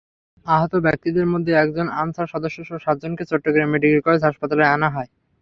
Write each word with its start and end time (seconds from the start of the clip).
আহত 0.45 0.73
ব্যক্তিদের 0.85 1.25
মধ্যে 1.27 1.51
একজন 1.55 1.87
আনসার 1.97 2.31
সদস্যসহ 2.33 2.77
সাতজনকে 2.79 3.23
চট্টগ্রাম 3.31 3.69
মেডিকেল 3.71 3.99
কলেজ 4.01 4.21
হাসপাতালে 4.23 4.63
আনা 4.67 4.87
হয়। 4.89 5.09